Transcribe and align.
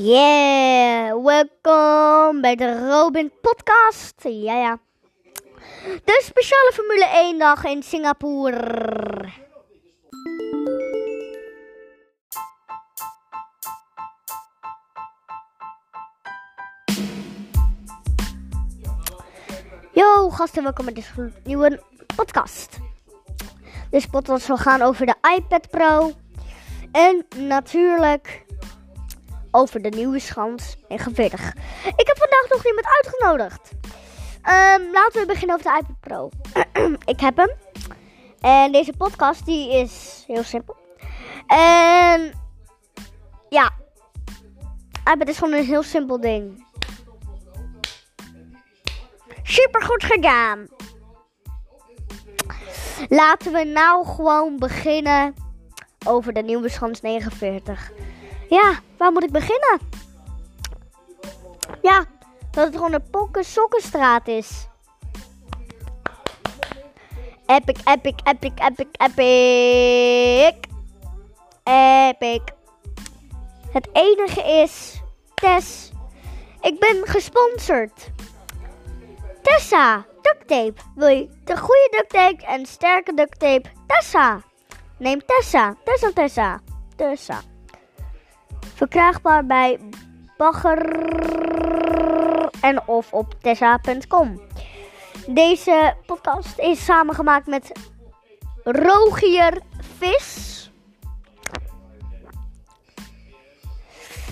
Yeah, 0.00 1.22
welkom 1.24 2.40
bij 2.40 2.56
de 2.56 2.88
Robin 2.88 3.32
Podcast. 3.40 4.14
Ja, 4.22 4.54
ja. 4.54 4.78
De 6.04 6.22
speciale 6.24 6.70
Formule 6.74 7.06
1 7.06 7.38
dag 7.38 7.64
in 7.64 7.82
Singapore. 7.82 9.28
Yo, 19.92 20.30
gasten, 20.30 20.62
welkom 20.62 20.84
bij 20.84 20.94
deze 20.94 21.32
nieuwe 21.44 21.82
podcast. 22.16 22.78
Deze 23.90 24.08
podcast 24.10 24.44
zal 24.44 24.56
gaan 24.56 24.82
over 24.82 25.06
de 25.06 25.14
iPad 25.36 25.70
Pro. 25.70 26.12
En 26.92 27.26
natuurlijk 27.36 28.46
over 29.58 29.82
de 29.82 29.88
nieuwe 29.88 30.18
schans 30.18 30.76
49. 30.88 31.54
Ik 31.84 32.06
heb 32.06 32.18
vandaag 32.18 32.48
nog 32.48 32.66
iemand 32.66 32.86
uitgenodigd. 32.86 33.70
Ehm, 34.42 34.92
laten 34.92 35.20
we 35.20 35.26
beginnen 35.26 35.56
over 35.56 35.70
de 35.70 35.78
iPad 35.78 36.00
Pro. 36.00 36.30
ik 37.12 37.20
heb 37.20 37.36
hem. 37.36 37.50
En 38.40 38.72
deze 38.72 38.92
podcast 38.98 39.46
die 39.46 39.72
is 39.72 40.24
heel 40.26 40.42
simpel. 40.42 40.76
En 41.46 42.32
ja, 43.48 43.70
iPad 45.12 45.28
is 45.28 45.38
gewoon 45.38 45.54
een 45.54 45.64
heel 45.64 45.82
simpel 45.82 46.20
ding. 46.20 46.66
Super 49.42 49.82
goed 49.82 50.04
gedaan. 50.04 50.66
Laten 53.08 53.52
we 53.52 53.64
nou 53.64 54.06
gewoon 54.06 54.58
beginnen 54.58 55.34
over 56.06 56.32
de 56.32 56.42
nieuwe 56.42 56.68
schans 56.68 57.00
49. 57.00 57.92
Ja, 58.48 58.78
waar 58.96 59.12
moet 59.12 59.24
ik 59.24 59.32
beginnen? 59.32 59.80
Ja, 61.82 62.04
dat 62.50 62.66
het 62.66 62.74
gewoon 62.74 62.92
een 62.92 63.10
pokken 63.10 63.44
sokkenstraat 63.44 64.28
is. 64.28 64.66
Epic, 67.46 67.80
epic, 67.84 68.14
epic, 68.24 68.52
epic, 68.54 68.88
epic. 68.92 70.66
Epic. 71.64 72.42
Het 73.72 73.88
enige 73.92 74.42
is, 74.62 75.00
Tess, 75.34 75.90
ik 76.60 76.80
ben 76.80 77.06
gesponsord. 77.06 78.10
Tessa, 79.42 80.06
duct 80.22 80.48
tape. 80.48 80.74
Wil 80.94 81.08
je 81.08 81.28
de 81.44 81.56
goede 81.56 81.88
duct 81.90 82.08
tape 82.08 82.46
en 82.46 82.66
sterke 82.66 83.14
duct 83.14 83.38
tape? 83.38 83.70
Tessa. 83.86 84.42
Neem 84.98 85.20
Tessa. 85.26 85.76
Tessa, 85.84 86.10
Tessa. 86.12 86.60
Tessa. 86.96 87.40
Verkrijgbaar 88.78 89.46
bij 89.46 89.78
Bagger 90.36 90.78
en 92.60 92.86
of 92.86 93.12
op 93.12 93.34
tessa.com. 93.40 94.40
Deze 95.26 95.94
podcast 96.06 96.58
is 96.58 96.84
samengemaakt 96.84 97.46
met 97.46 97.72
Rogier 98.64 99.60
Vis. 99.98 100.70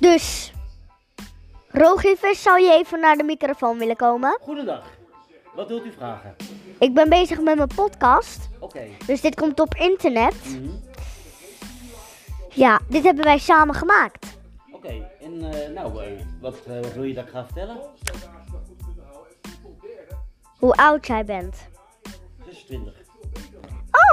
Dus, 0.00 0.52
Rogier 1.68 2.16
Vis, 2.16 2.42
zou 2.42 2.60
je 2.60 2.72
even 2.72 3.00
naar 3.00 3.16
de 3.16 3.24
microfoon 3.24 3.78
willen 3.78 3.96
komen? 3.96 4.38
Goedendag. 4.40 4.84
Wat 5.54 5.68
wilt 5.68 5.84
u 5.84 5.92
vragen? 5.92 6.36
Ik 6.78 6.94
ben 6.94 7.08
bezig 7.08 7.40
met 7.40 7.56
mijn 7.56 7.70
podcast. 7.74 8.48
Oké. 8.58 8.86
Dus 9.06 9.20
dit 9.20 9.34
komt 9.34 9.60
op 9.60 9.74
internet. 9.74 10.44
Mhm. 10.44 10.86
Ja, 12.58 12.80
dit 12.88 13.04
hebben 13.04 13.24
wij 13.24 13.38
samen 13.38 13.74
gemaakt. 13.74 14.17
Oké. 14.88 15.10
En 15.20 15.52
eh, 15.52 15.70
nou, 15.70 16.04
eh, 16.04 16.12
wat, 16.40 16.66
wat 16.66 16.92
wil 16.92 17.04
je 17.04 17.14
dat 17.14 17.24
ik 17.24 17.30
ga 17.30 17.44
vertellen? 17.44 17.80
Hoe 20.58 20.72
oud 20.72 21.06
jij 21.06 21.24
bent. 21.24 21.68
26. 22.44 22.94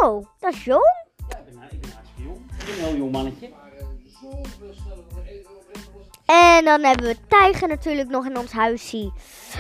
Oh, 0.02 0.26
dat 0.40 0.54
is 0.54 0.64
jong. 0.64 1.06
Ja, 1.30 1.38
ik 1.38 1.46
ben, 1.46 1.64
ik 1.72 1.82
ben 1.82 1.92
hartstikke 1.92 2.24
jong. 2.24 2.52
Ik 2.52 2.66
ben 2.66 2.68
een 2.68 2.84
heel 2.84 2.96
jong 2.96 3.12
mannetje. 3.12 3.54
En 6.26 6.66
dan 6.66 6.84
hebben 6.84 7.06
we 7.06 7.18
Tijger 7.28 7.68
natuurlijk 7.68 8.10
nog 8.10 8.26
in 8.26 8.38
ons 8.38 8.52
huisje. 8.52 9.12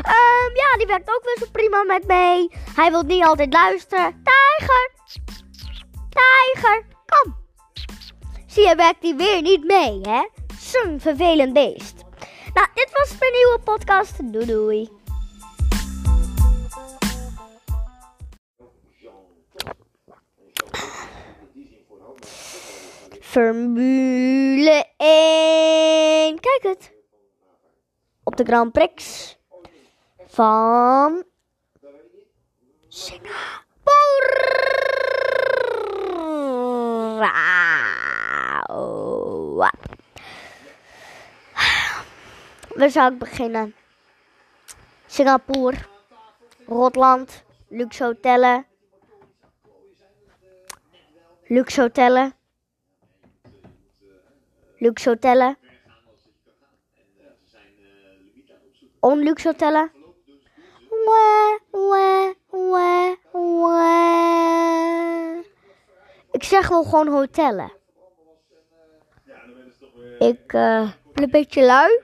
Ehm, 0.01 0.55
ja, 0.55 0.77
die 0.77 0.87
werkt 0.87 1.09
ook 1.09 1.23
wel 1.23 1.35
zo 1.39 1.51
prima 1.51 1.83
met 1.83 2.07
mee. 2.07 2.49
Hij 2.75 2.91
wil 2.91 3.01
niet 3.01 3.23
altijd 3.23 3.53
luisteren. 3.53 4.23
Tijger! 4.23 4.91
Tijger, 6.09 6.85
kom! 7.05 7.35
Zie 8.45 8.67
je, 8.67 8.75
werkt 8.75 9.03
hij 9.03 9.15
weer 9.15 9.41
niet 9.41 9.63
mee, 9.63 10.01
hè? 10.01 10.27
Zo'n 10.83 10.99
vervelend 10.99 11.53
beest. 11.53 12.03
Nou, 12.53 12.67
dit 12.73 12.89
was 12.91 13.19
mijn 13.19 13.31
nieuwe 13.31 13.59
podcast. 13.63 14.33
Doei 14.33 14.45
doei. 14.45 14.89
Formule 23.19 24.85
1. 24.97 26.39
Kijk 26.39 26.59
het. 26.61 26.91
Op 28.23 28.35
de 28.35 28.43
Grand 28.43 28.71
Prix 28.71 29.37
van 30.27 31.23
Singapore. 32.87 33.55
Waar 42.75 42.89
zou 42.89 43.13
ik 43.13 43.19
beginnen? 43.19 43.75
Singapore, 45.05 45.77
Rotland, 46.65 47.43
luxe 47.67 48.03
hotellen. 48.03 48.65
Luxe 51.47 51.81
hotellen. 51.81 52.33
Luxe 54.77 55.09
hotellen. 55.09 55.57
Onluxe 58.99 59.47
hotellen. 59.47 59.91
Wah, 61.05 61.59
wah, 61.71 62.33
wah. 63.31 64.35
Ik 66.31 66.43
zeg 66.43 66.69
wel 66.69 66.83
gewoon 66.83 67.07
hotellen. 67.07 67.71
Ik 70.19 70.53
eh, 70.53 70.91
ben 71.13 71.23
een 71.23 71.31
beetje 71.31 71.63
lui. 71.63 72.03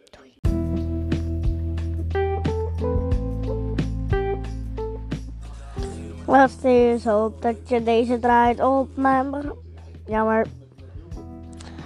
Wat 6.31 6.63
is 6.63 7.05
hoop 7.05 7.41
dat 7.41 7.55
je 7.69 7.83
deze 7.83 8.19
draait 8.19 8.61
op 8.61 8.89
mijn... 8.95 9.51
Jammer. 10.05 10.45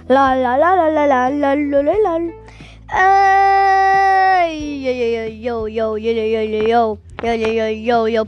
La 0.06 0.36
la 0.36 0.58
la 0.58 0.74
la 0.76 0.90
la 0.90 1.06
la 1.06 1.28
la 1.28 1.54
la 1.54 1.82
la 1.82 1.98
la. 2.02 2.18
Yo 4.48 4.92
yo 4.92 5.26
yo 5.26 5.66
yo 5.66 5.96
yo 5.96 6.12
yo 6.12 6.42
yo 6.62 6.98
yo 7.22 7.32
yo 7.32 7.66
yo 7.68 8.06
yo. 8.06 8.24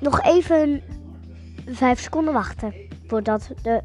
Nog 0.00 0.22
even 0.22 0.82
vijf 1.66 2.00
seconden 2.00 2.32
wachten 2.32 2.74
voordat 3.06 3.50
de 3.62 3.82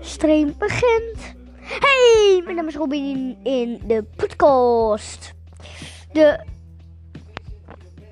stream 0.00 0.54
begint. 0.58 1.42
Hey, 1.66 2.42
mijn 2.44 2.56
naam 2.56 2.66
is 2.66 2.74
Robin 2.74 3.36
in 3.42 3.80
de 3.86 4.04
podcast. 4.16 5.34
De 6.12 6.44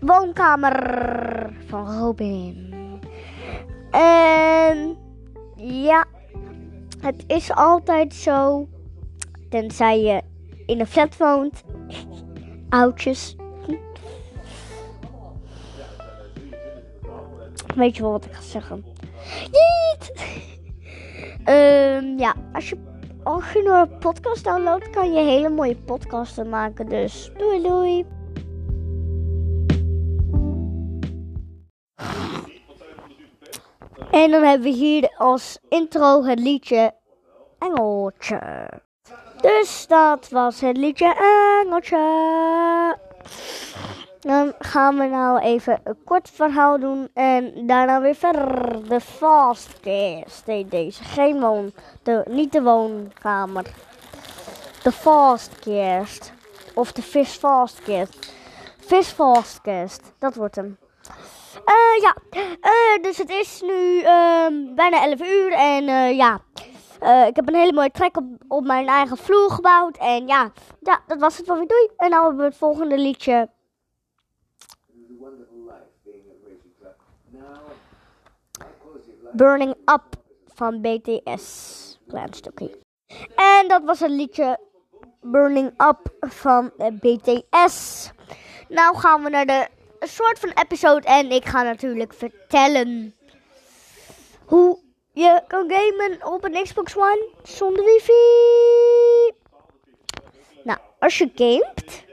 woonkamer 0.01 1.55
van 1.67 1.99
Robin. 1.99 2.75
En 3.91 4.97
ja, 5.57 6.05
het 7.01 7.25
is 7.27 7.53
altijd 7.53 8.15
zo. 8.15 8.69
Tenzij 9.49 10.01
je 10.01 10.23
in 10.67 10.81
een 10.81 10.87
flat 10.87 11.17
woont. 11.17 11.63
Oudjes. 12.69 13.37
Weet 17.75 17.97
je 17.97 18.03
wel 18.03 18.11
wat 18.11 18.25
ik 18.25 18.33
ga 18.33 18.43
zeggen? 18.43 18.85
Niet! 19.45 20.13
Ehm, 21.45 22.19
ja, 22.19 22.35
als 22.53 22.69
je, 22.69 22.77
als 23.25 23.53
je 23.53 23.65
een 23.65 23.99
podcast 23.99 24.45
downloadt, 24.45 24.91
kan 24.91 25.13
je 25.13 25.21
hele 25.21 25.49
mooie 25.49 25.77
podcasten 25.77 26.49
maken. 26.49 26.89
Dus 26.89 27.31
doei 27.37 27.63
doei. 27.63 28.07
En 34.11 34.31
dan 34.31 34.43
hebben 34.43 34.63
we 34.63 34.77
hier 34.77 35.15
als 35.17 35.59
intro 35.69 36.25
het 36.25 36.39
liedje 36.39 36.95
Engeltje. 37.59 38.69
Dus 39.41 39.87
dat 39.87 40.29
was 40.29 40.61
het 40.61 40.77
liedje 40.77 41.15
Engeltje. 41.65 42.99
Dan 44.23 44.53
gaan 44.59 44.99
we 44.99 45.05
nou 45.05 45.41
even 45.41 45.81
een 45.85 46.05
kort 46.05 46.31
verhaal 46.31 46.79
doen 46.79 47.09
en 47.15 47.67
daarna 47.67 48.01
weer 48.01 48.15
verder. 48.15 48.89
De 48.89 49.01
fastcast 49.01 50.47
deed 50.47 50.71
deze. 50.71 51.05
Geen 51.05 51.41
woon, 51.41 51.73
de, 52.03 52.25
niet 52.29 52.53
de 52.53 52.63
woonkamer. 52.63 53.65
De 54.83 54.93
fastcast. 54.93 56.33
Of 56.75 56.93
de 56.93 57.03
fish 57.03 57.37
fastcast. 57.37 58.33
Fish 58.79 59.09
fastcast, 59.09 60.13
dat 60.19 60.35
wordt 60.35 60.57
hem. 60.57 60.79
Eh 61.65 62.03
ja, 62.03 62.15
Eh, 62.61 63.03
dus 63.03 63.19
het 63.19 63.31
is 63.31 63.61
nu 63.61 64.01
ehm, 64.01 64.75
bijna 64.75 65.03
11 65.05 65.21
uur 65.21 65.53
en 65.53 65.89
eh, 65.89 66.17
ja, 66.17 66.41
ik 67.27 67.37
heb 67.37 67.49
een 67.49 67.55
hele 67.55 67.73
mooie 67.73 67.91
trek 67.91 68.17
op, 68.49 68.65
mijn 68.65 68.87
eigen 68.87 69.17
vloer 69.17 69.51
gebouwd. 69.51 69.97
En 69.97 70.27
ja, 70.27 70.53
ja, 70.81 71.01
dat 71.07 71.21
was 71.21 71.37
het 71.37 71.47
wel 71.47 71.57
weer. 71.57 71.67
Doei. 71.67 71.89
En 71.97 72.11
nou 72.11 72.23
hebben 72.23 72.41
we 72.41 72.49
het 72.49 72.59
volgende 72.59 72.99
liedje. 72.99 73.49
Burning 79.32 79.75
Up 79.84 80.02
van 80.46 80.81
BTS. 80.81 81.99
Klein 82.08 82.32
stukje. 82.32 82.79
En 83.37 83.69
dat 83.69 83.82
was 83.84 84.00
het 84.00 84.11
liedje 84.11 84.58
Burning 85.20 85.82
Up 85.82 86.14
van 86.20 86.73
eh, 86.79 86.87
BTS. 86.87 88.11
Nou 88.69 88.96
gaan 88.96 89.23
we 89.23 89.31
naar 89.31 89.46
de 89.46 89.69
soort 90.00 90.38
van 90.38 90.50
episode 90.50 91.06
en 91.06 91.31
ik 91.31 91.44
ga 91.44 91.62
natuurlijk 91.62 92.14
vertellen 92.14 93.14
hoe 94.46 94.79
je 95.12 95.43
kan 95.46 95.70
gamen 95.70 96.32
op 96.32 96.44
een 96.44 96.62
Xbox 96.62 96.96
One 96.96 97.29
zonder 97.43 97.84
wifi. 97.84 99.32
Nou, 100.64 100.79
als 100.99 101.19
je 101.19 101.31
gamet, 101.34 102.05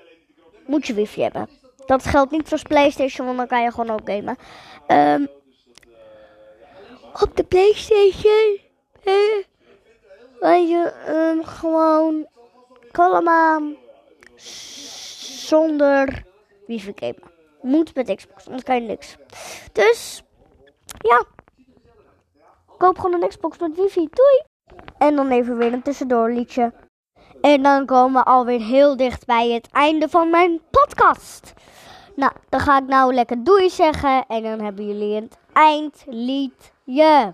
moet 0.66 0.88
je 0.88 0.94
wifi 0.94 1.22
hebben. 1.22 1.59
Dat 1.90 2.06
geldt 2.06 2.32
niet 2.32 2.48
voor 2.48 2.62
PlayStation, 2.68 3.26
want 3.26 3.38
dan 3.38 3.48
kan 3.48 3.62
je 3.62 3.72
gewoon 3.72 3.90
ook 3.90 4.10
gamen. 4.10 4.38
Ehm, 4.88 5.26
op 7.22 7.36
de 7.36 7.44
PlayStation 7.44 8.60
kan 10.40 10.68
je 10.68 10.94
ehm, 11.06 11.44
gewoon 11.44 12.28
kalm 12.92 13.78
zonder 15.46 16.24
wifi 16.68 16.92
gamen. 16.96 17.32
Moet 17.62 17.96
met 17.96 18.16
Xbox, 18.16 18.46
anders 18.46 18.64
kan 18.64 18.76
je 18.76 18.82
niks. 18.82 19.16
Dus, 19.72 20.24
ja. 21.00 21.24
Koop 22.78 23.00
gewoon 23.00 23.22
een 23.22 23.30
Xbox 23.30 23.58
met 23.58 23.76
wifi. 23.76 24.08
Doei! 24.12 24.44
En 24.98 25.16
dan 25.16 25.30
even 25.30 25.58
weer 25.58 25.74
een 25.74 25.82
tussendoor 25.82 26.32
liedje. 26.32 26.74
En 27.42 27.64
dan 27.64 27.86
komen 27.86 28.24
we 28.24 28.30
alweer 28.30 28.62
heel 28.62 28.98
dicht 28.98 29.26
bij 29.26 29.50
het 29.50 29.68
einde 29.72 30.10
van 30.10 30.30
mijn 30.30 30.62
podcast. 30.70 31.54
Nou, 32.20 32.32
dan 32.50 32.60
ga 32.60 32.78
ik 32.78 32.88
nou 32.88 33.14
lekker 33.14 33.44
doei 33.44 33.70
zeggen. 33.70 34.26
En 34.28 34.44
dan 34.44 34.60
hebben 34.60 34.86
jullie 34.88 35.16
het 35.16 35.38
eindliedje. 35.54 37.34